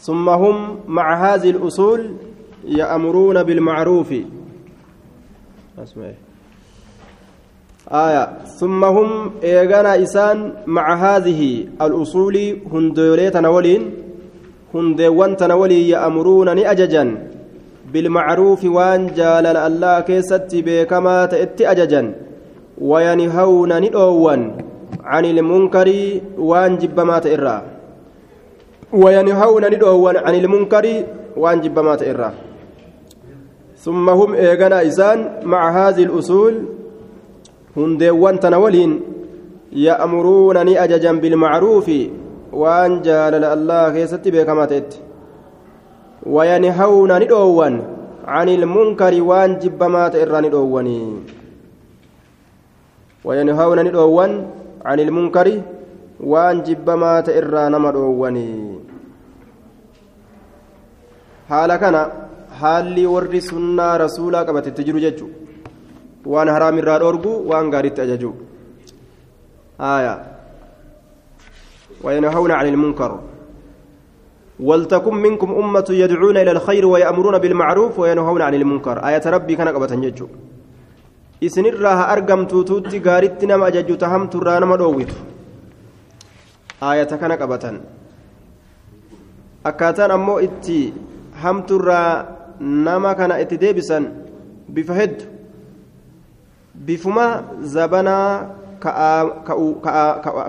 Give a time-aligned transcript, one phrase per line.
[0.00, 0.56] ثم هم
[0.88, 2.00] مع هذه الأصول
[2.64, 4.10] يأمرون بالمعروف.
[7.92, 8.24] آية.
[8.60, 12.36] ثم هم إيغانا إسان مع هذه الأصول
[12.72, 13.82] هندولي تنولين
[14.74, 17.04] هندوان تنولي يأمرون نأججا
[17.92, 22.02] بالمعروف وان جالل الله كيست بكما تأتي أججا
[22.78, 24.40] وينهون ندوان
[25.04, 25.88] عن المنكر
[26.38, 27.79] وان جبما تئرا.
[28.92, 30.86] وينهون ندوان عن المنكر
[31.36, 32.30] وأن جبما تئرا
[33.76, 36.54] ثم هم إيغانا إسان مع هذه الأصول.
[39.70, 42.10] ni ajajan bilmacruufi
[42.52, 44.98] waan jaalala allah keessatti beekamaa ta'etti
[46.26, 47.74] wayanhawna ni dhoowwan
[48.30, 51.02] عن المنكر وأن جبما تئران دووني
[53.24, 54.30] وينهون ندوون
[54.84, 55.60] عن المنكر
[56.20, 58.79] وأن جبما تئران مدووني
[61.50, 61.96] حال كان
[62.60, 65.28] حالي ورد سنة رسولا قبت التجر ججو
[66.32, 68.30] waan haraam irraa dhoorgu waan gaariitti ajaju
[69.80, 70.14] آية
[72.04, 73.20] وينهون عن المنكر
[74.60, 79.86] ولتكن منكم أمة يدعون إلى الخير ويأمرون بالمعروف وينهون عن المنكر آية ربي كان قبة
[79.86, 80.28] ججو
[81.44, 85.12] إسن الراها أرقم توتوتي غارت نما أججو تهم ترانا مدويت
[86.82, 87.64] آية كان قبة
[89.66, 90.92] أكاتان أمو إتي
[91.42, 92.10] hamtuurraa
[92.60, 94.04] nama kana itti deebisan
[94.68, 95.24] bifa heddu
[96.86, 97.26] bifuma
[97.74, 98.26] zabanaa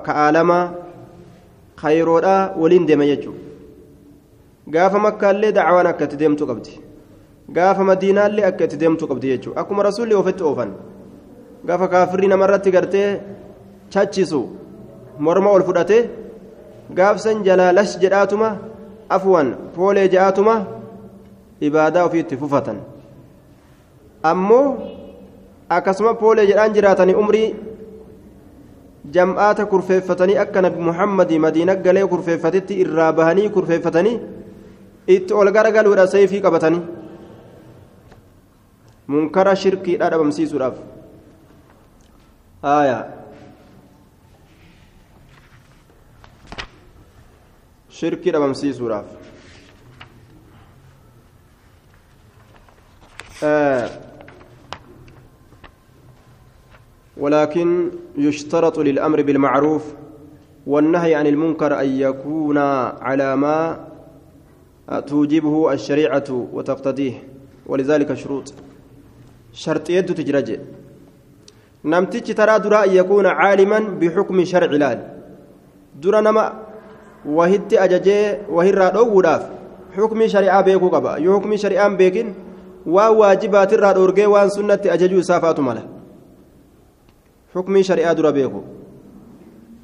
[0.07, 0.63] ka'aalamaa
[1.81, 3.41] khayroodhaa waliin deema jechuudha
[4.73, 6.73] gaafa makkaallee dacwaan akka itti deemtu qabdi
[7.57, 10.71] gaafa madiinaallee akka itti deemtu qabdi jechuudha akkuma rasuulli ofitti oofan
[11.67, 13.07] gaafa kaafirri namarratti gartee
[13.93, 14.41] chachisu
[15.25, 15.97] morma ol fudhate
[16.99, 18.49] gaafsan jalaa lash jedhaatuma
[19.15, 20.80] afuwan poolee jedhaatuma.
[21.61, 22.77] Ibaadaa ofiitti fufatan
[24.23, 24.65] ammoo.
[25.77, 27.47] akkasuma poolee jedhaan jiraatanii umrii
[29.17, 34.17] jam'aata kurfeeffatanii akka nabi muhammadii madiina galee kurfeeffatitti irraa bahanii kurfeeffatanii
[35.15, 36.81] itti ol garagaluudha seefii qabatanii
[39.15, 40.77] munkara shirkiidha dhabamsiisuudhaaf
[42.75, 43.01] aayaa
[48.01, 49.20] shirkii dhabamsiisuudhaaf
[57.17, 59.93] ولكن يشترط للأمر بالمعروف
[60.67, 62.57] والنهي عن المنكر أن يكون
[63.01, 63.87] على ما
[65.07, 67.23] توجبه الشريعة وتقتضيه
[67.65, 68.53] ولذلك شروط.
[69.53, 70.59] شرط يد تجرج.
[71.85, 74.99] نمتج ترى درا أن يكون عالما بحكم شرع الال
[76.01, 76.53] درا نما
[77.25, 79.49] وهد أججي وهر دووداف
[79.97, 82.35] حكم شريعة بيكو قبا يحكم شريعة بيكين
[82.85, 85.83] وواجبات الرادورجي وان سنة أججو سافات ماله
[87.55, 88.61] حكم شريعة دربيكو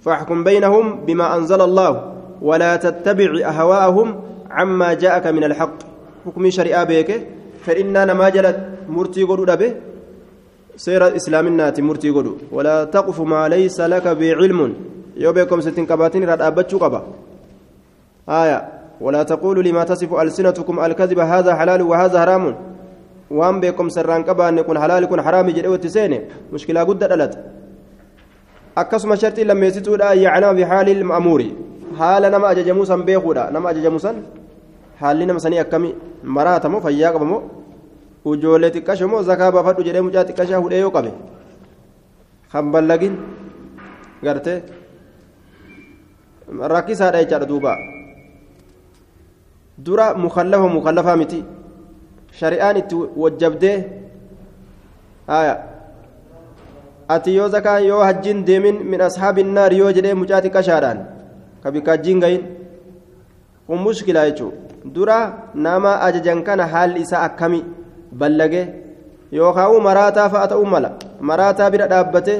[0.01, 4.07] فاحكم بينهم بما أنزل الله ولا تتبع أهواءهم
[4.51, 5.77] عما جاءك من الحق
[6.25, 7.27] حكم شريعة بيك
[7.65, 8.57] فإننا ما جلت
[8.89, 9.71] مرتي قدو به
[10.77, 14.73] سير إسلامنا مرتي قدو ولا تقف ما ليس لك بعلم
[15.17, 17.01] يوبيكم ستين كباتين راد أبتشو قبا
[18.29, 18.59] آية
[19.01, 22.55] ولا تقولوا لما تصف ألسنتكم الكذب هذا حلال وهذا حرام
[23.29, 26.17] waan beekumsa irraan qabaanne kun halaali kun haraami jedhee itti seene
[26.51, 27.37] mushkilaa guddaa dhalata
[28.75, 31.47] akkasuma shartii lammeessituudha yaclama bihaali ilma'amuuri
[31.99, 34.15] haala nama ajajamuu san beekuudha nama ajajamu san
[35.01, 35.89] haalli nama sanii akkami
[36.23, 37.41] maraata moo fayyaa qaba moo
[38.31, 41.11] ujoollee xiqqasho moo zakaa baafadhu jedhee mucaa xiqqashaa hudhee yoo qabe
[42.51, 43.15] kan ballagin
[44.23, 44.57] gartee
[46.73, 47.73] rakkisaadha jechaadha duuba
[49.85, 51.39] dura mukallafa mukallafaa miti
[52.39, 53.77] shari'aan itti wajjabdee
[57.15, 60.99] ati yoo zakaa yoo hajjiin deemin min ashaabi naar yoo jedhee mucaa xiqqashaadhaan
[61.63, 62.43] ka bikka hajjiin gahin
[63.67, 64.51] kun mushkilaa jechuu
[64.95, 65.19] dura
[65.67, 67.61] nama ajajan kana haalli isaa akkami
[68.19, 68.61] ballage
[69.39, 70.91] yookaan maraataa fa'a ta'uu mala
[71.31, 72.35] maraataa bira dhaabbate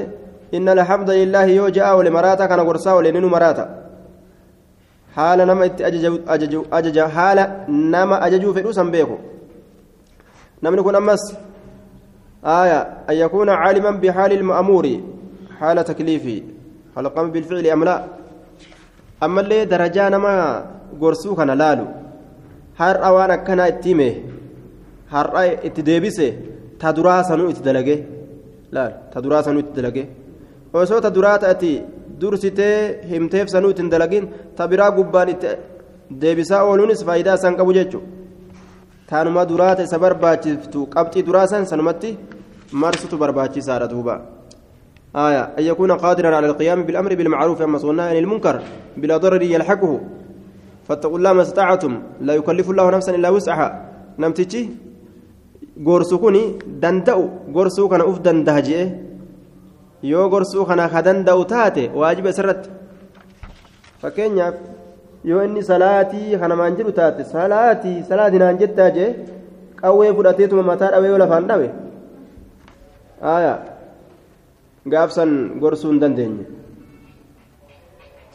[0.56, 3.64] inna alhamda lillaahi yoo ja'a ole maraataa kana gorsaa ole ninu maraata
[5.16, 5.82] haala nama itti
[6.78, 7.44] ajaja haala
[7.96, 9.18] nama ajajuu fedhuu san beeku
[10.62, 11.22] namni kun ammas
[12.44, 15.00] آية أن يكون عالما بحال المأمور
[15.58, 16.42] حال تكليفه
[16.96, 18.04] هل قام بالفعل أم لا
[19.22, 20.64] أما اللي درجة نما
[21.00, 21.86] قرسو كان لالو
[22.78, 24.14] هر أوانا كان اتيمه
[25.10, 25.26] هر
[25.66, 26.32] اتديبسه
[26.80, 27.98] تدرا سنو اتدلقه
[28.72, 28.82] لا
[29.12, 30.06] تدرا سنو اتدلقه
[30.80, 31.70] osoo ta duraa ta'ati
[32.20, 34.24] dursitee himteef sanuu ittiin dalagin
[34.56, 35.50] ta biraa gubbaan itti
[36.20, 38.08] deebisaa ooluunis faayidaa isaan qabu jechuudha
[39.10, 42.16] taanuma duraata isa barbaachiftu qabxii duraasan sanumatti
[42.72, 44.16] marsutu barbaachisaadha duuba
[45.16, 48.56] آية أن يكون قادرا على القيام بالأمر بالمعروف أما والنهي عن المنكر
[48.96, 50.00] بلا ضرر يلحقه
[50.88, 53.68] فاتقوا الله ما استطعتم لا يكلف الله نفسا إلا وسعها
[54.18, 54.62] نمتجي
[55.78, 56.36] gorsuu kun
[56.82, 58.86] danda'u gorsuu kana uf dandaha jee
[60.02, 62.70] yoo gorsuu kana ka danda'u taate waajiba isarratti
[64.02, 64.54] fakkeenyaaf
[65.30, 69.08] yoo inni salaatii kanamaan jedhu taate salaatii salaatii naan jettaa jee
[69.80, 71.68] qawwee fudhateetuma mataa dhawee yoo lafaan dhawe
[73.32, 73.58] aayaa
[74.94, 75.32] gaafsan
[75.64, 76.44] gorsuu hin dandeenye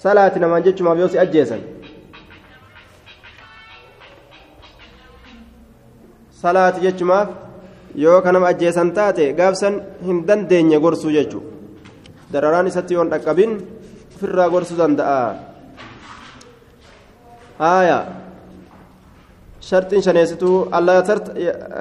[0.03, 1.61] salaati namaan jechumaaf yoo si ajjeesan
[6.41, 7.29] salaati jechumaaf
[8.03, 9.75] yoo kanama ajjeesan taate gaafsan
[10.09, 11.49] hin dandeenye gorsuu jechuudha
[12.33, 13.51] dararaan isatti yoon dhaqqabin
[14.15, 15.19] ofirraa gorsuu danda'a
[17.59, 18.03] aayaa
[19.59, 20.57] shartiin shaneessituu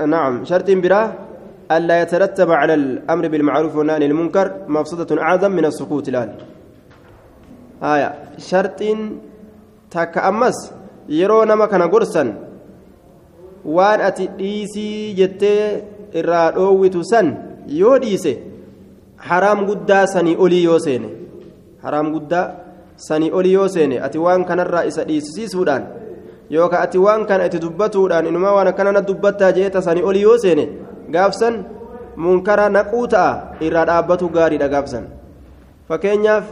[0.06, 1.06] naam shartiin biraa
[1.76, 6.30] ألا يترتب على الأمر بالمعروف والنهي المنكر مفسدة أعظم من السكوت الآن
[7.92, 8.80] آية شرط
[9.90, 10.58] تكأمس
[11.08, 12.24] يرون ما كان قرصا
[14.38, 15.84] dhiisii jettee
[16.20, 17.26] irraa dhoowwitu san
[17.80, 18.32] yoo dhiise
[19.28, 21.08] haraam guddaa sanii olii yoo seene
[21.84, 22.46] haraam guddaa
[22.96, 25.84] sanii olii yoo seene ati waan kanarraa isa dhiisisiisuudhaan
[26.50, 30.38] yookaan ati waan kana itti dubbatuudhaan inumaa waan akkana na dubbattaa jeeta sanii olii yoo
[30.44, 30.68] seene
[31.10, 31.64] gaafsan
[32.16, 35.04] munkara naquu ta'a irraa dhaabbatu gaariidha gaafsan.
[35.88, 36.44] Fakkeenyaaf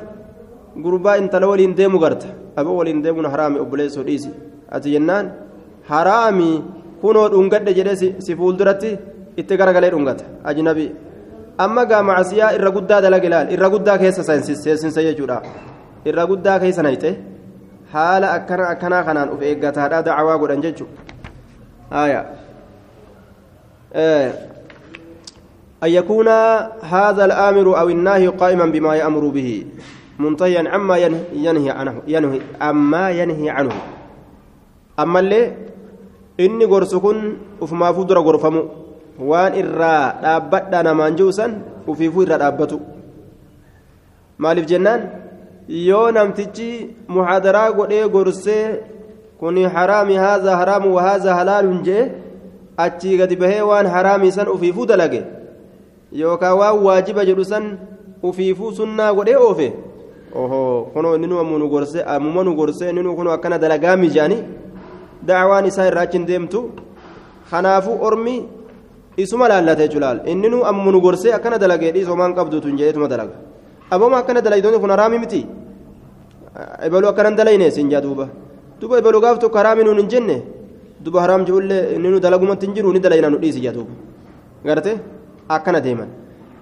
[0.85, 2.29] gurbaa intala waliin deemu garta.
[2.57, 4.31] Aboo waliin deemuun haraami obboleessoo dhiisi.
[4.71, 5.33] Ati jennaan
[5.89, 6.51] haraami.
[7.01, 8.91] kunoo dhungadhe jedhee si fuulduratti
[9.41, 10.25] itti garagalee dhungata.
[10.45, 10.87] Ajnabi
[11.65, 15.39] amma gaa macasiyaa irra guddaa dalaga ilaal irra guddaa keessa seensinsa jechuudha
[16.06, 17.10] irra guddaa keessa nayte
[17.94, 21.02] haala akkana akkanaa kanaan uf eeggataadha dacwaa godhan jechuudha
[21.90, 22.22] haya
[25.86, 26.28] أن يكون
[26.82, 29.66] هذا الآمر أو الناهي قائما بما يأمر به
[30.20, 30.96] منتهيا عما
[31.34, 33.76] ينهي عنه ينهي عما ينهي عنه
[35.00, 35.42] أما اللي
[36.36, 38.68] inni gorsu kun ufumaafuu dura gorfamu
[39.20, 42.80] waan irraa dhaabbadha namaan jiru san ufiifuu irraa dhaabbatu
[44.44, 45.02] maaliif jennaan
[45.71, 48.81] Yoo namtichi muhaadaraa godhee gorsee
[49.39, 52.11] kuni haraami haazaa haraamu wahaazaa halaalun jee
[52.77, 55.23] achii gadi bahee waan haraamii san ufiifuu dalage
[56.23, 57.79] yookaan waan waajiba jedhu san
[58.23, 59.69] ufiifuu sunnaa godhee oofe
[60.35, 64.43] oho kunoo inni nu gorsee ammuma nu gorsee inni nu kunoo akkana dalagaa mijaanii
[65.23, 66.65] dacwaan isaa irraa achi hin deemtu
[67.51, 68.35] kanaafuu ormi
[69.17, 73.09] isuma laallate julaal inni nu ammu nu gorsee akkana dalagee dhiisoo maan qabdutu hin jedheetuma
[73.09, 73.35] dalaga
[73.91, 75.47] abooma akkana dalaydoonni kun haraami miti
[76.87, 78.29] ibalu akkanan dalayne siin jaa duuba
[78.81, 80.37] duuba ibalu gaaf tokko haraami nuun hin jenne
[81.05, 83.93] duuba haraam jedhullee inni nu dalagumatti hin jiru ni dalayna nu dhiisi jaa duuba
[84.65, 84.93] garte
[85.49, 86.11] akkana deeman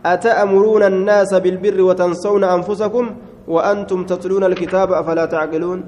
[0.06, 3.04] أتأمرون الناس بالبر وتنسون أنفسكم
[3.48, 5.80] وأنتم تتلون الكتاب أفلا تعقلون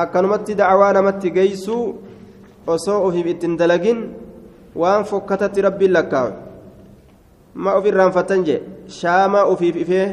[0.00, 1.84] akkanumatti dacwaa namatti geeysuu
[2.66, 3.98] osoo ofiif ittiin dalagin
[4.80, 6.32] waan fokkatatti rabbiin lakkaawe
[7.54, 8.60] ma of irraanfattan jee
[8.98, 10.06] shaamaa ofiif ifee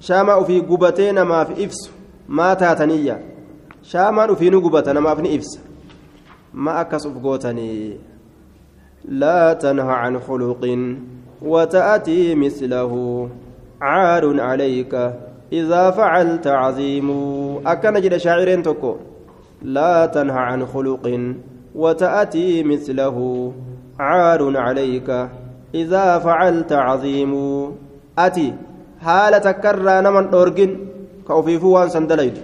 [0.00, 1.90] shaamaa ofii gubatee namaaf ibsu
[2.28, 3.18] maa taataniyya
[3.82, 5.60] shaamaan ofiinu gubata namaaf ni ibsa
[6.52, 8.00] ma akkas uf gootanii
[9.08, 10.82] laa tanha can khuluqin
[11.42, 12.92] وتأتي مثله
[13.80, 14.94] عار عليك
[15.52, 17.08] إذا فعلت عظيم
[17.66, 18.96] أكن جد شاعرين تكو
[19.62, 21.34] لا تنهى عن خلق
[21.74, 23.52] وتأتي مثله
[24.00, 25.28] عار عليك
[25.74, 27.32] إذا فعلت عظيم
[28.18, 28.54] أتي
[29.04, 30.70] حالة كرى نمن أورجن
[31.28, 32.38] كوفيفو وان سندليت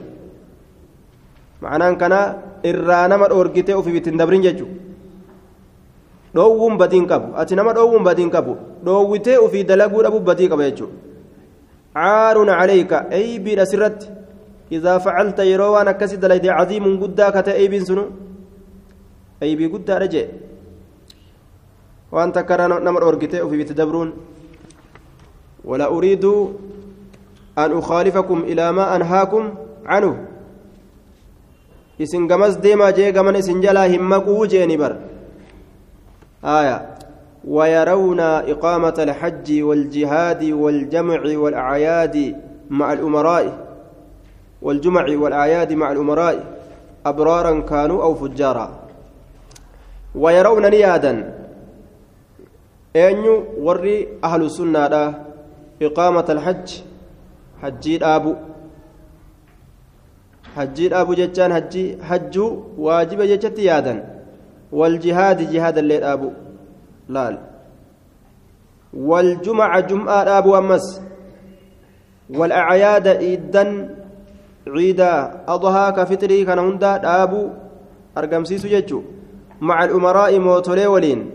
[1.63, 2.15] معناه كان
[2.69, 4.69] إرى نمن أورجته وفي بتندبرين ججو
[6.35, 7.29] dhoowwuun badii qabu.
[7.39, 8.59] Ati nama dhoowwuun badii qabu.
[8.83, 11.05] Dhoowwitee ofii dalaguu dhabu badii qaba jechuudha.
[11.97, 14.11] عليك أي بير سرت
[14.73, 18.11] إذا فعلت يروان كسد ليدي عظيم قدا كتا أي بين سنو
[19.43, 20.27] أي بي قدا رجع
[22.13, 24.13] وأنت كرا نمر أورجتي وفي بتدبرون
[25.64, 26.25] ولا أريد
[27.59, 29.54] أن أخالفكم إلى ما أنهاكم
[29.87, 30.26] عنه.
[31.99, 34.78] isin gamas deemaa jee gaman isin jalaa hin maquu jeeni
[37.44, 42.37] ويرون إقامة الحج والجهاد والجمع والأعياد
[42.71, 43.66] مع الأمراء.
[44.62, 46.44] والجمع والأعياد مع الأمراء.
[47.06, 48.71] أبرارا كانوا أو فجارا.
[50.14, 51.35] ويرون نيادا.
[52.97, 53.25] أن
[53.61, 55.25] وري أهل السنة
[55.83, 56.69] إقامة الحج
[57.62, 58.35] حجي أبو
[60.54, 62.50] hajjii dhaabuu jechaan hajjii hajjuu
[62.87, 64.02] waajiba jechatti yaadan
[64.81, 66.33] waljihaadi jihaada illee dhaabu
[67.16, 67.38] laal
[68.95, 70.87] والجمعة جمعة أبو أمس.
[72.31, 73.64] والأعياد إيدا
[74.66, 75.14] عيدا
[75.49, 77.43] أضحى كفتري كان هندا أبو
[78.19, 79.02] أرقم سيسو ججو
[79.61, 81.31] مع الأمراء موتولي ولين.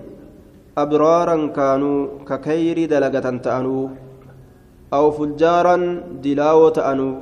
[0.77, 3.89] أبرارا كانوا ككير دلقة تأنو
[4.93, 7.15] أو فجارا دلاوة تأنو.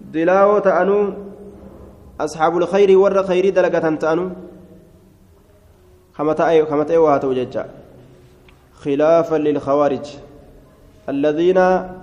[0.00, 1.12] دلاوة تأنو
[2.20, 4.30] أصحاب الخير ور خير دلقة تأنو.
[6.14, 7.66] خمتأي خمتأي وهاتو ججا.
[8.82, 10.06] خلافا للخوارج.
[11.08, 11.58] الذين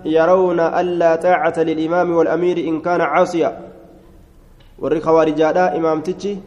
[0.05, 3.59] يرون ألا طاعة للإمام والأمير إن كان عاصيا.
[4.79, 6.37] ور خوارجادا إمام تجي.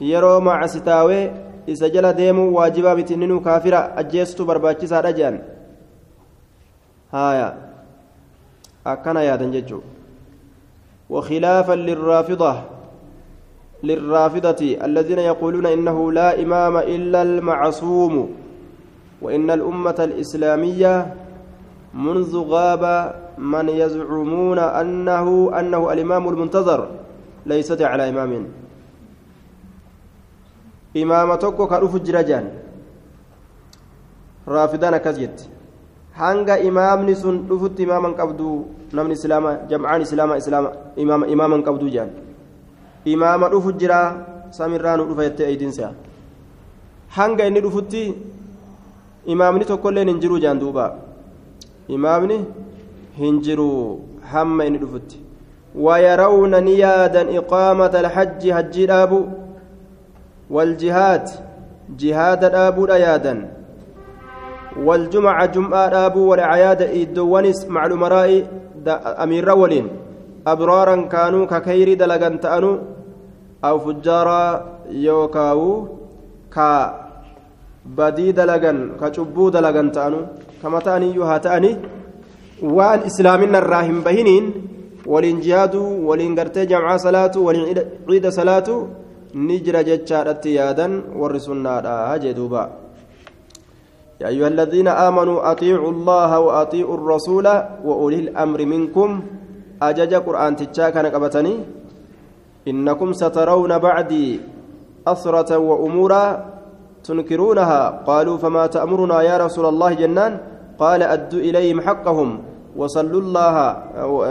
[0.00, 1.30] يرو مع ستاوي.
[1.68, 5.42] إذا جل ديمو واجبا بتنينو كافرة أجيستو برباچيسا رجان
[7.14, 7.50] هايا.
[8.86, 9.80] أكنا يا دنججو.
[11.10, 12.54] وخلافا للرافضة
[13.82, 18.14] للرافضة الذين يقولون إنه لا إمام إلا المعصوم
[19.22, 21.14] وإن الأمة الإسلامية
[21.94, 22.84] منذ غاب
[23.38, 25.26] من يزعمون أنه
[25.60, 26.88] أنه الإمام المنتظر
[27.46, 28.48] ليست على إمام.
[30.96, 32.46] إمامتك كأرف جرجان
[34.48, 35.53] رافضان كزيت
[36.20, 38.48] hanga imaamni sun dhufutti imaaman qabdu
[38.92, 40.70] namni islaama jam'aan islaama islaama
[41.04, 42.10] imaama imaaman qabdu jedhan
[43.14, 44.00] imaama dhufu jira
[44.58, 45.90] samirraa nu dhufa jettee eeydiinsa
[47.16, 48.02] hanga inni dhufutti
[49.34, 50.86] imaamni tokkolleen hin jiru jedhan duuba
[51.98, 52.38] imaamni
[53.18, 53.68] hin jiru
[54.32, 55.18] hamma inni dhufutti
[55.86, 59.20] ويرون نيادا إقامة الحج حج الأبو
[60.50, 61.26] والجهاد
[61.98, 63.34] جهاد الأبو أيادا
[64.74, 68.30] والجمعة جمعة أبو والأعياد إدوانس مع الأمراء
[69.24, 69.86] أمير ولين
[70.46, 72.78] أبرارا كانوا ككير دلغان تأنو.
[73.64, 75.88] أو فجارا يوكاو
[76.54, 76.70] كا
[77.86, 80.20] بدي دلغان كشبو دلغان تأنو.
[80.62, 81.76] كما تأني يوها تأني.
[82.62, 84.44] وأن إسلامنا الراهم بهنين.
[85.06, 87.66] ولين جهادو ولين قرتي جمعة صلاة ولين
[88.08, 88.68] عيد صلاة.
[89.34, 91.74] نجر جتشارت يادا ورسلنا
[92.12, 92.83] هاجدوبا
[94.20, 97.46] يا أيها الذين آمنوا أطيعوا الله وأطيعوا الرسول
[97.84, 99.10] وأولي الأمر منكم.
[99.82, 101.54] أجج قرآن تجاكا نقبتني
[102.68, 104.40] إنكم سترون بعدي
[105.06, 106.44] أثرة وأمورا
[107.04, 108.06] تنكرونها.
[108.06, 110.32] قالوا فما تأمرنا يا رسول الله جنان.
[110.78, 112.28] قال أدوا إليهم حقهم
[112.76, 113.54] وصلوا الله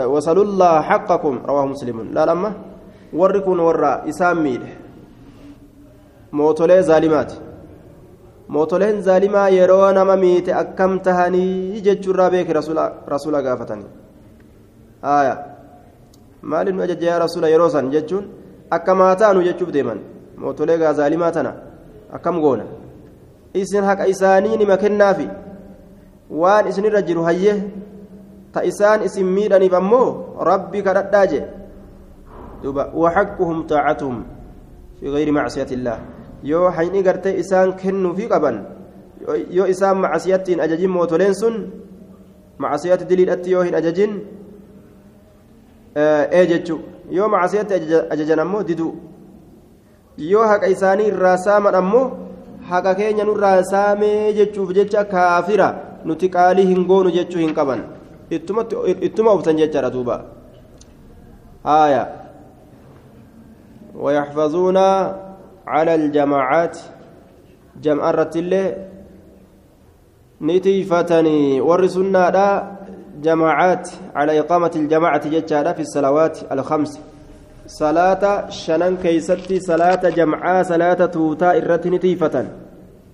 [0.08, 1.34] وصلوا الله حقكم.
[1.44, 2.16] رواه مسلم.
[2.16, 2.52] لا لما.
[3.12, 4.08] وركون ورا.
[4.08, 4.60] إسامي
[6.32, 7.43] موتولي ظالمات.
[8.48, 13.90] Mootoleen zaalimaa yeroo nama miite akkam tahanii jechuurraa beeke rasuula gaafatanii
[15.02, 15.36] haaya
[16.42, 18.24] maaliif nu ajaja yaa rasuula yeroo san jechuun
[18.70, 20.00] akka maataanu jechuuf deeman
[20.44, 21.52] mootolee gaa zaalimaa tana
[22.18, 22.64] akkam goona
[23.62, 25.28] isin haqa isaanii nima kennaafi
[26.42, 27.58] waan isinirra jiru hayyee
[28.52, 30.08] ta isaan isin miidhaniif ammoo
[30.50, 31.44] rabbi kadhadhaa jee
[32.62, 34.24] duuba waxaqquhum taacatuhum
[35.00, 36.00] fi gayri macsiyati illaah
[36.50, 38.56] yoo hayni gartee isaan kennuufii qaban
[39.56, 41.56] yoo isaan macasiyatti hin ajajin mootoleen sun
[42.64, 44.12] macasiyatti diliidhatti yoo hin ajajin
[46.38, 46.76] ee jechu
[47.18, 47.74] yoo macasiyatti
[48.16, 48.92] ajajan ammoo diduu
[50.32, 52.06] yoo haqa isaanii irraa saaman ammoo
[52.70, 55.68] haqa keenya nurraa saamee jechuuf jecha kaafira
[56.10, 57.86] nuti qaalii hin goonu jechuu hin qaban
[59.08, 60.20] ittuma uftan jechaadha duuba
[61.70, 62.04] haaya
[63.94, 64.76] ويحفظون
[65.66, 66.78] على الجماعات
[67.82, 68.76] جمع الرتلة
[70.42, 72.72] نتيفتني ورسلنا لا
[73.22, 77.00] جماعات على إقامة الجماعة جتشارة في الصلوات الخمس.
[77.66, 82.46] صلاة شنن كيستي صلاة جمعة صلاة توتا إرت نتيفة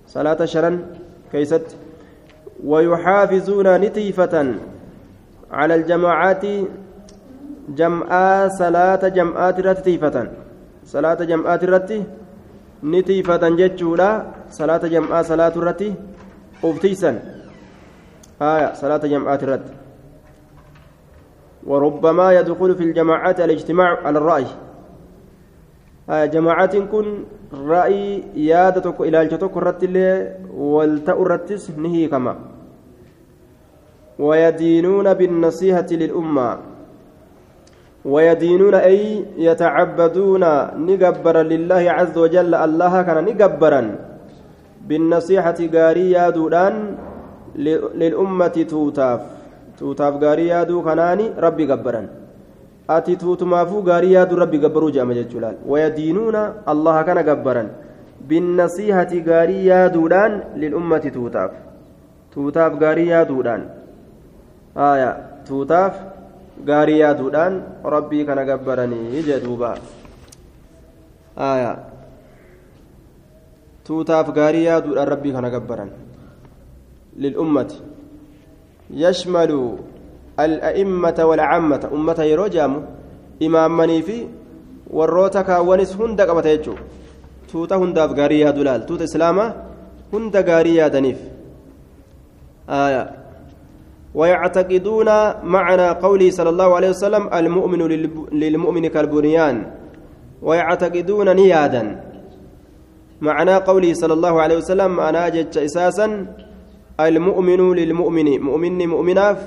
[0.07, 0.75] صلاة شنن
[1.31, 1.67] كيست.
[2.63, 4.55] ويحافظون نتيفة
[5.51, 6.45] على الجماعات
[7.69, 10.27] جمعة صلاة جمعات رتيفة
[10.85, 12.03] صلاة جمعات رتي
[12.83, 14.09] ni tiifatan jechuudha.
[14.49, 15.93] Salaata jam'aa salaatu irratti
[16.63, 17.19] uftiisan
[18.39, 19.73] haya salaata jam'aati irratti.
[21.61, 24.45] وربما يدخل في الجماعات الاجتماع على الرأي
[26.09, 27.23] آه جماعات كن
[27.53, 29.95] رأي يادتك إلى الجتك الرتل
[30.53, 32.35] والتأرتس نهي كما
[34.19, 36.57] ويدينون بالنصيحة للأمة
[38.05, 40.43] ويدينون أي يتعبدون
[40.87, 43.81] نجبرا لله عز وجل الله كان نجبرا
[44.87, 46.75] بالنصيحة غاري يادودان
[48.01, 49.21] للأمة توتاف
[49.79, 52.03] توتاف غاري يادو كناني ربي جبرا
[52.87, 56.41] ati tuutumaafuu gaarii yaaduu rabbi gabbaruu jedhama jechuudhaan wayadiinuuna
[56.73, 57.69] allaha kana gabbaran
[58.29, 61.51] binnasiihati gaarii yaaduudhaan lil'ummati tuutaaf
[62.33, 63.63] tuutaaf gaarii yaaduudhaan
[64.87, 65.09] aya
[65.47, 66.01] tuutaaf
[66.65, 67.53] gaarii yaaduudhaan
[67.95, 69.75] rabbii kana gabbaranii jedhuuba
[73.83, 75.89] tuutaaf gaarii yaaduudhaan rabbii kana gabbaran
[77.17, 77.81] lil'ummati
[79.05, 79.61] yashmalu
[80.39, 82.73] الأئمة والعامة أمة يروجام
[83.43, 84.17] إمامني في
[84.91, 86.79] warroota kaawwanis hunda qabata jechuun
[87.51, 89.53] tuuta hundaaf gaarii yaadu laal tuuta islaamaa
[90.11, 91.19] hunda gaarii yaadaniif
[94.15, 95.09] ويعتقدون
[95.43, 97.81] معنى قوله صلى الله عليه وسلم المؤمن
[98.31, 99.55] للمؤمن كالبنيان.
[100.41, 101.83] ويعتقدون نيادا.
[103.21, 106.07] معنى قوله صلى الله عليه وسلم أنا جدت إساسا
[106.99, 108.27] المؤمن للمؤمن.
[108.41, 109.37] مؤمن مؤمناف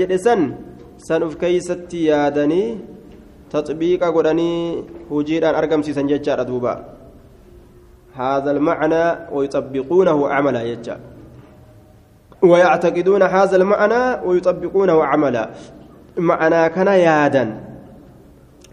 [0.00, 0.56] jedhe san
[0.96, 2.80] san uf keeysatti yaadanii
[3.52, 6.74] taxbiiqa godhanii hujiidhaan argamsiisan jechaadha duuba
[8.18, 10.96] هذا المعنى ويطبقونه عملا يجا.
[12.42, 15.44] ويعتقدون هذا المعنى ويطبقونه عملا.
[16.18, 17.44] معنى كان يادا.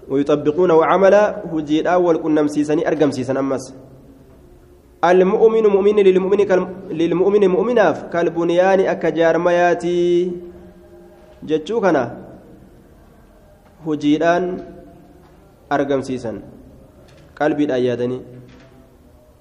[0.09, 3.73] ويطبقونه عملا هجير أول كنا مسيسني أرقم سيسن أمس.
[5.03, 6.41] المؤمن مؤمن للمؤمن
[6.89, 7.97] للمؤمن مؤمناف.
[8.13, 10.31] كالبنيان أكجار مياتي.
[11.43, 12.03] جتشو كنا
[13.85, 14.57] هجيران
[15.71, 16.41] أرقم سيسن
[17.37, 18.19] قلبي الأيادني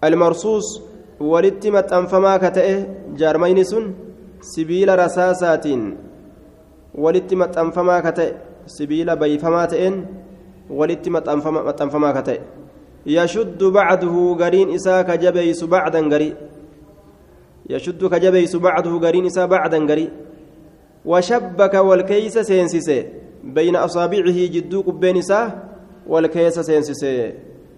[0.04, 0.66] المرصوص
[1.20, 3.94] maxxanfamaa ka ta'e jaarmayni sun
[4.52, 5.82] sibiila rasaasaatiin
[7.04, 8.30] walitti maxxanfamaa ka ta'e
[8.76, 9.96] sibiila bayfamaa ta'een
[10.68, 12.40] walitti maxxanfamaa ka ta'e.
[13.06, 16.34] يشد بعده قرين إسا كجبيس بعدا قري
[17.70, 20.08] يشد كجبيس بعده قرين إسا بعدا قري
[21.04, 23.06] وشبك والكيس سينسسي
[23.44, 25.40] بين أصابعه جدو قبين إسا
[26.06, 27.32] والكيس سينسسي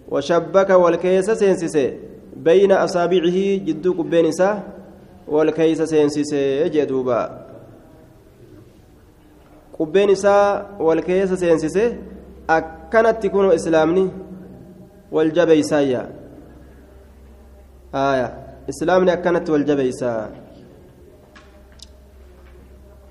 [0.09, 1.87] وشبك والكيس سينسسي
[5.29, 7.47] والكيس سينسسي جدوبا
[9.79, 11.97] قبين إسا والكيس سينسسي
[12.51, 14.09] أكنت تكون إسلامني
[15.13, 16.11] والجبيسايا
[17.95, 18.29] آية
[18.69, 20.31] إسلامنا أكنت والجبيسا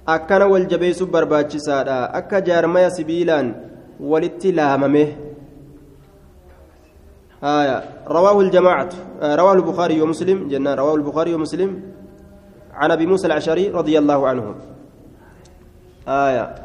[0.08, 1.78] أكنا والجبيس برباچسا
[2.18, 3.56] أكا جارميا سبيلان
[4.00, 5.08] ولتي لاممه
[7.44, 8.90] آية رواه الجماعة
[9.22, 11.82] رواه البخاري ومسلم جنة رواه البخاري ومسلم
[12.76, 14.56] عن أبي موسى الأشعري رضي الله عنه.
[16.08, 16.56] آية.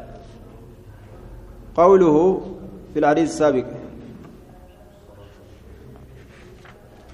[1.75, 2.41] قوله
[2.93, 3.65] في الحديث السابق.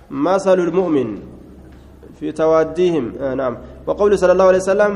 [0.10, 1.20] مثل المؤمن
[2.20, 3.14] في تواديهم.
[3.22, 3.58] آه نعم.
[3.88, 4.94] وقول صلى الله عليه وسلم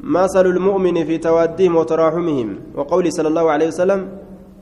[0.00, 2.48] مثل المؤمن في تواديهم وتراحمهم.
[2.74, 4.08] وقول صلى الله عليه وسلم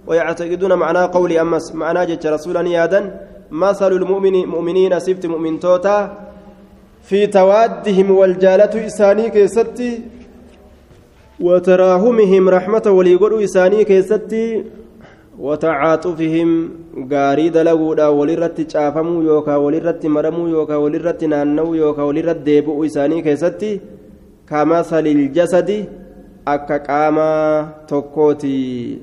[0.07, 6.32] ويعتقدون معنى قولي أمس معنى جت رسولا يادا مثل المؤمن مؤمنين سفت مؤمن توتا
[7.08, 10.00] في توادهم والجالة إساني كيستي
[11.40, 14.64] وتراحمهم رحمة وليقولوا إساني كيستي
[15.38, 16.50] وتعاطفهم
[17.12, 23.80] غاري دلغودا ولرت چافمو يوكا ولرت مرمو يوكا ولرت نانو يوكا ولرت ديبو إساني كيستي
[24.48, 25.70] كمثل الجسد
[26.44, 27.26] akka qaama
[27.86, 28.98] tokkooti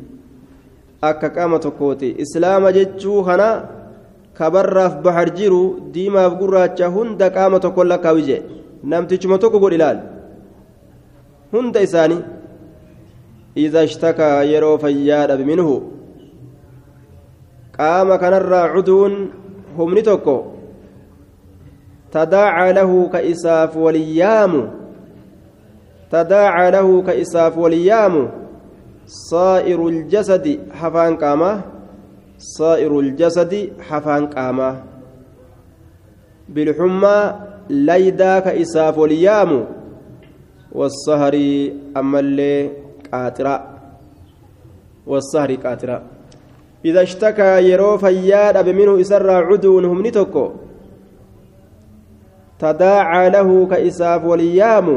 [1.01, 3.47] akka qaama tokkooti islaama jechuu kana
[4.39, 5.62] kabarraaf bahar jiru
[5.93, 8.41] diimaaf gurraacha hunda qaama tokko lakkaawi jee
[8.91, 9.99] namtichuma tokko godh ilaal
[11.54, 12.21] hunda isaanii
[13.58, 15.82] إذا اشتكى يرو فياد منه
[17.80, 19.32] qaama kanarraa cuduun
[19.78, 20.52] humni tokko
[22.12, 24.62] tadaacaa lahu ka isaaf waliyyaamu
[26.12, 28.23] tadaacaa lahu ka isaaf waliyyaamu
[29.08, 31.56] saa'iru ljasadi hafaan qaamaa
[33.02, 34.75] ljasadi hafaan qaamaa
[36.54, 37.23] bilxummaa
[37.69, 39.60] laydaa ka isaaf waliyyaamu
[40.71, 42.69] والسهري أما اللي
[43.13, 43.56] قاترة
[45.08, 46.02] والسهري قاترة
[46.86, 50.04] إذا اشتكى يرو فياد منه إسر عدو هم
[52.60, 54.88] تداعى له كإساف وليام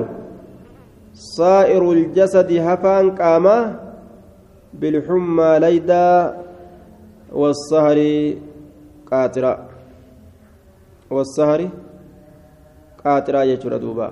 [1.15, 3.79] صائر الجسد هفان قاما.
[4.73, 6.37] بالحمى ليدا
[7.33, 7.99] والسهر
[9.11, 9.55] قاترا
[11.11, 11.61] والسهر
[13.05, 14.09] قاترا يجر دوبا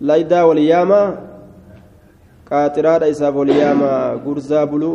[0.00, 1.02] ليدا ولياما
[2.50, 3.92] قاترا إساف ولياما
[4.24, 4.92] غرزا بلو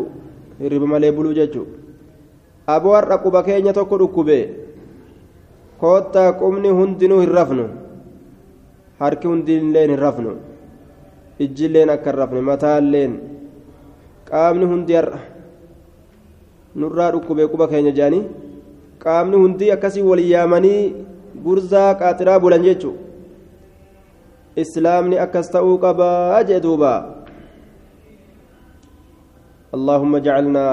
[0.59, 1.67] hirriba malee buluu jechuun
[2.73, 4.37] aboo har'a quba keenya tokko dhukkube
[5.81, 7.65] koottaa qubni hundinuu hin rafnu
[9.01, 10.31] harki hundillee hin rafnu
[11.45, 13.13] ijjilleen akka hin rafne mataalleen
[14.29, 15.19] qaamni hundi har'a
[16.83, 18.23] nurraa dhukkubee quba keenya jedhanii
[19.03, 20.81] qaamni hundi akkasii wal yaamanii
[21.45, 23.05] gurzaa qaaxiraa bulan jechuudha
[24.63, 26.93] islaamni akkas ta'uu qabaa jee duuba
[29.75, 30.67] اللهم اجعلنا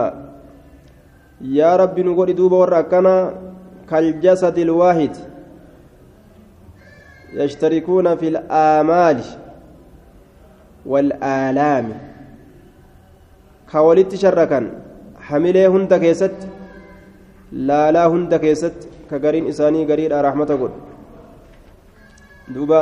[1.40, 3.16] يا رب نقول دوبا وركنا
[3.90, 5.14] كالجسد الواحد
[7.34, 9.18] يشتركون في الآمال
[10.86, 11.86] والآلام
[13.72, 14.60] كولت شركا
[15.28, 16.38] حمله هند كيست
[17.68, 18.78] لا لا هند كيست
[19.10, 20.72] كقرين إساني قرير رحمة قل
[22.54, 22.80] دوبا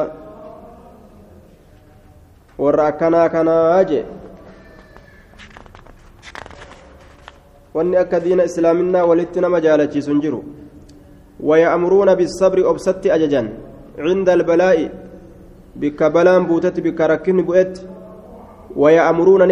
[2.63, 4.03] ورأكنا كنا أجي
[7.75, 10.41] wanni akka diina islaaminaa walitti nama jaalachiisu hin jiru
[11.51, 13.49] waya'muruuna bisabri obsatti ajajan
[13.97, 14.91] cinda albalaa'i
[15.81, 16.85] bikka balaan buutetti
[18.77, 19.47] bikka rakkinni bu'etti waya'muruuna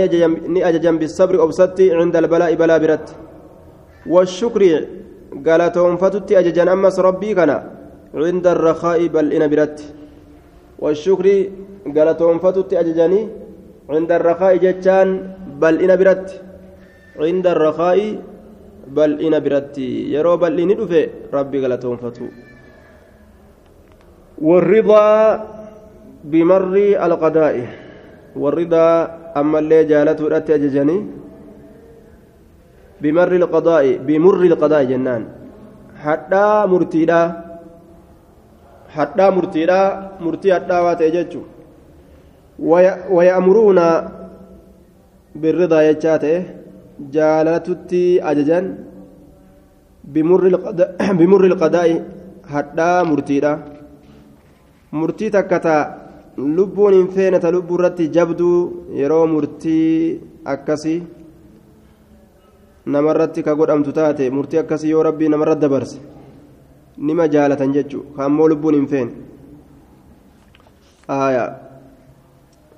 [0.49, 3.15] ni ajajan bisabri obsatti cinda albalaa'i balaa biratti
[4.07, 4.89] washukri
[5.43, 7.63] galatoonfatutti ajajan ammas rabbii kana
[8.15, 9.85] cinda arrakaa'i bal'ina biratti
[10.79, 11.53] washukri
[11.87, 13.29] galatoonfatutti ajajanii
[13.93, 16.51] cinda arrakaa'i jechaan bal'ina biratti
[17.21, 18.17] عند الرخاء
[18.97, 22.27] بل إن برتي يرو بل إن دفع ربي غلطون فتو
[24.39, 25.45] والرضا
[26.25, 26.75] بمر
[27.07, 27.80] القضاء
[28.37, 28.87] والرضا
[29.37, 30.97] أما اللي جالته رأتي أججني
[33.03, 35.23] بمر القضاء بمر القضاء جنان.
[36.05, 37.21] حتى مرتيدا.
[38.95, 39.81] حتى مرتيدا.
[40.21, 41.43] مرتي حتى واتججو
[43.11, 43.81] ويأمرون
[45.35, 46.61] بالرضا يجاته.
[47.09, 48.77] jaalatutti ajajan
[50.05, 50.53] bimurri
[51.49, 51.95] ilqadaa'i
[52.45, 53.53] hadhaa murtiidha
[54.93, 55.77] murtii takka ta
[56.57, 58.59] lubbuun hin feene ta lubbuu irratti jabduu
[59.01, 60.21] yeroo murtii
[60.53, 61.01] akkasii
[62.95, 65.99] namarratti ka godhamtu taate murtii akkasii yoo rabbii namarratti dabarse
[67.09, 69.13] nima jaalatan jechuu kaammoo lubbuun hin feene.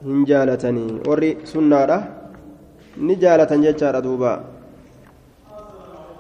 [0.04, 1.00] Hin jaalatanii.
[1.08, 1.98] Warri sunnaadha
[2.96, 4.30] ni jaalatan jechaadha duuba.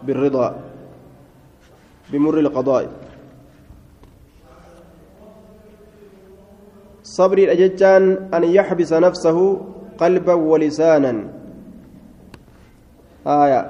[0.06, 0.52] Birridaa
[2.10, 2.86] bimurri ilqadaa'i
[7.16, 8.04] sabriidha jechaan
[8.36, 9.44] an yaxbisa nafsahu
[10.00, 11.18] qalban walisaanan
[13.24, 13.60] aya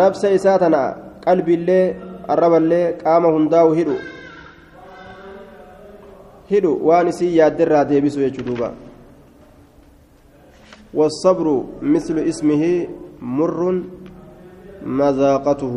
[0.00, 0.82] nafsa isaa tana
[1.24, 1.84] qalbiillee
[2.28, 3.96] arraballee qaama hundaa'u hidhu
[6.52, 8.72] hidhu waan isii yaadderraa deebisu jechuu duuba
[10.94, 12.86] والصبر مثل اسمه
[13.22, 13.82] مر
[14.86, 15.76] مذاقته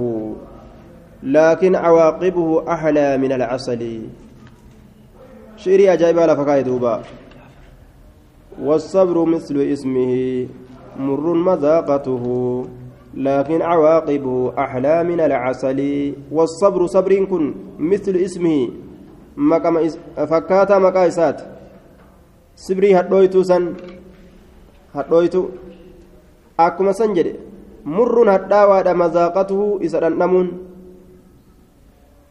[1.23, 4.01] لكن عواقبه أحلى من العسل
[5.57, 7.01] شعري أجايب على فكاية دوبا.
[8.61, 10.13] والصبر مثل إسمه
[10.99, 12.25] مر مذاقته
[13.13, 15.79] لكن عواقبه أحلى من العسل.
[16.31, 18.69] والصبر صبر كن مثل إسمه
[19.37, 19.79] مكما
[20.15, 21.41] فكاتا مكايسات
[22.55, 23.73] صبري هدويتو سن
[26.57, 27.37] akkuma san jedhe
[27.85, 30.47] murruun hadhaawaadha mazaaqatuhu isa dhandhamuun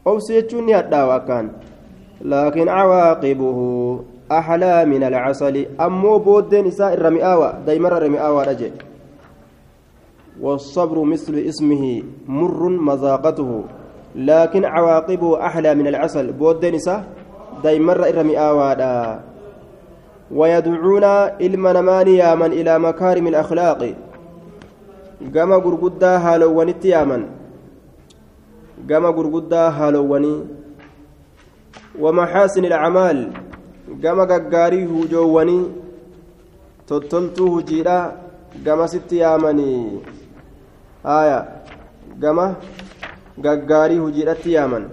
[0.04, 1.22] obsi jechuun ni hadhaawa
[4.28, 8.86] axlaa min alcasali ammoo booddeen isaa irra mi'aawa daa'imarra irra mi'aawaadha jedhe
[10.36, 13.50] والصبر مثل اسمه مر مذاقته.
[14.16, 16.32] لكن عواقبه أحلى من العسل.
[16.32, 17.04] بود نساء
[17.64, 17.96] دايما
[18.36, 19.20] آوادا
[20.28, 21.04] ويدعون
[21.40, 23.80] إلما نمان يامن إلى مكارم الأخلاق.
[25.34, 27.22] قام غرغدا هالوانيت يامن
[28.90, 30.34] قام غرغدا هالواني
[32.00, 33.18] ومحاسن الأعمال.
[34.02, 35.60] قام غغاري هجواني.
[36.86, 37.98] تتلتو هجيرا.
[38.66, 40.00] قام ست يامني
[41.06, 41.38] آية.
[42.22, 42.38] قام
[43.44, 44.84] غغاري هجيرا يامن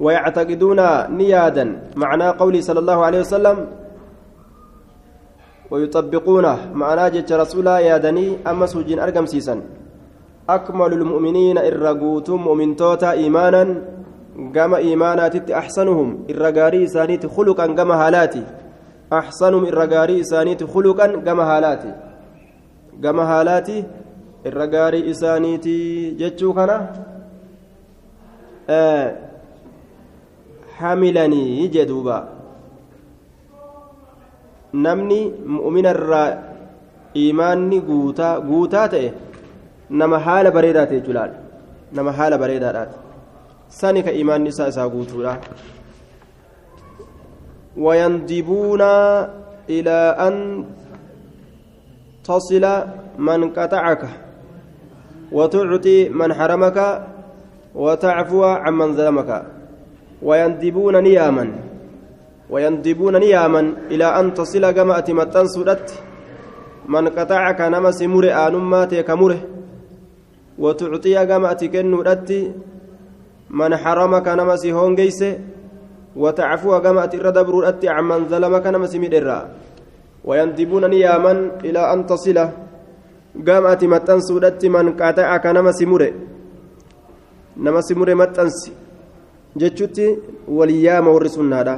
[0.00, 0.80] ويعتقدون
[1.18, 1.64] نيادا.
[1.96, 3.58] معنى قوله صلى الله عليه وسلم.
[5.70, 8.46] ويطبقونه معنى جت رسولا يادني.
[8.46, 9.62] أما سوجين أرقم سيسا
[10.48, 13.97] أكمل المؤمنين إرقوتم مؤمن توتا إيمانا.
[14.56, 18.42] قام إيمانات أحسنهم إرقاري سانيت خلقا قام هالاتي
[19.12, 21.92] أحسنهم إرقاري سانيت خلقا قام هالاتي
[23.04, 23.84] قام هالاتي
[24.46, 26.70] إرقاري إسانيتي جتشو كان
[28.70, 29.28] آه
[30.78, 32.16] hamilanii jee duuba
[34.84, 35.20] namni
[35.54, 36.28] mu'mina irraa
[37.24, 39.08] imaanni guutaa guutaa ta'e
[40.02, 41.28] nama haala bareedaa ta'e
[41.98, 43.07] nama haala bareedaadhaati
[43.68, 45.38] sani ka imaanni isaa
[47.78, 48.82] ويندبون
[49.70, 50.64] إلى أن
[52.24, 52.64] تصل
[53.18, 54.02] من قطعك
[55.32, 56.78] وتعطي من حرمك
[57.74, 59.30] وتعفو عمن ظلمك.
[60.22, 61.44] ويندبون نياما
[62.50, 65.88] ويندبون نياما إلى أن تصل كما أتمتن سودت
[66.88, 69.40] من قطعك نما سمر آنما تيكمره
[70.58, 71.94] وتعطي كما أتكن
[73.50, 75.38] من حرمك نما سيهون جيسه
[76.16, 79.38] وتعفو كما أتردبر عمن ظلمك نما سميدرا
[80.24, 81.32] ويندبون نياما
[81.64, 82.38] إلى أن تصل
[83.46, 86.12] كما أتمتن سودت من قطعك نما سمره
[87.58, 88.70] nama si mure maxxansi
[89.58, 90.06] jechuutti
[90.46, 91.74] waliyyaama warri sunnaadha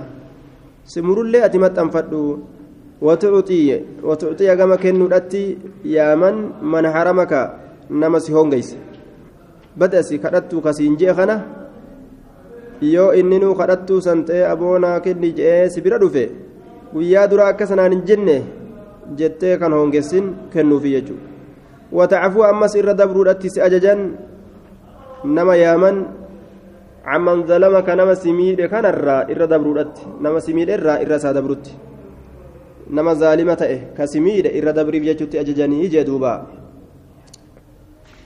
[0.85, 2.21] si murullee ati maxxanfadhu
[3.01, 5.43] watuuxiya gama kennuudhatti
[5.85, 7.41] yaaman man haramaka
[7.89, 8.77] nama si hongeyse
[9.77, 11.60] badasi kadhattuu kasiin jee kana
[12.82, 16.24] yoo inninuu kadhattuu san ta'ee aboonaa kenni je'ee si bira dhufe
[16.94, 18.36] guyyaa dura akka sanaan hin jenne
[19.20, 21.24] jettee kan hongessin kennuufi jechuudha
[22.00, 24.04] watacafuu ammas irra dabruudhatti si ajajan
[25.38, 26.04] nama yaaman
[27.18, 31.78] amman zalamaka nama simiidhe kanarraa irra dabruudhatti nama simiidhe irraa irra isaa dabrutti
[33.00, 36.36] nama zaalima ta'e ka simiidhe irra dabriif jechutti ajajanii jee duuba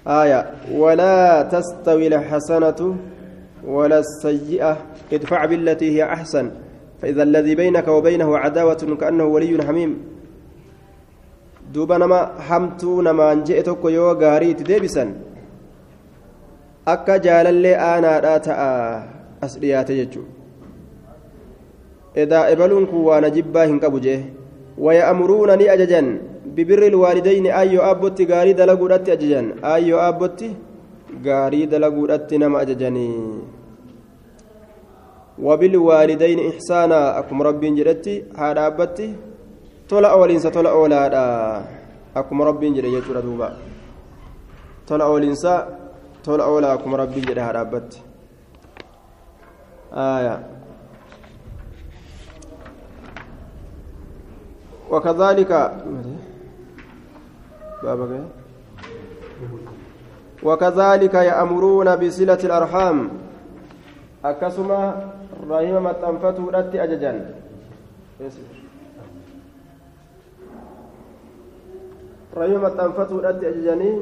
[0.08, 0.40] آية
[0.74, 2.96] ولا تستوي الحسنة
[3.67, 4.77] ولا السيئة
[5.13, 6.51] ادفع بالتي هي أحسن
[7.03, 10.03] فإذا الذي بينك وبينه عداوة كأنه ولي حميم
[11.73, 15.15] دوبا نما حمتو نما انجئتك يو غاري تدبسا
[16.93, 18.73] akka jaalallee aanaadhaa ta'a
[19.45, 20.33] as dhiyaate jechuudha
[22.23, 24.19] edaa ebaluun kun waan ajibbaa hin qabu jee
[24.87, 26.11] waya'amuruuna ni ajajan
[26.59, 30.51] bibirri ilwaalidayni ayyoo aabbotti gaarii dalaguudhatti ajajan ayyoo aabbotti
[35.39, 39.15] ajajanii wabilwaalidayni ihsaanaa akkuma rabbiin jedhetti haadha abbatti
[39.89, 41.63] tola ooliinsa tola oolaadha
[42.15, 43.53] akkuma rabbiin jedhe jechuudha duuba
[44.87, 45.67] tola ooliinsa
[46.23, 48.03] tola oolaa akkuma rabbiin jedhe haa dhaabbatti
[54.91, 55.71] وكذلك
[60.43, 63.11] وكذلك يأمرون بصلة الأرحام
[64.25, 65.14] أكسما
[65.51, 67.19] rahima maxxanfatuudhaatti ajajan
[72.35, 73.95] rahima maxxanfatuudhaatti ajajanii